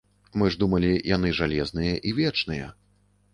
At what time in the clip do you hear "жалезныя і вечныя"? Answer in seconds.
1.41-2.73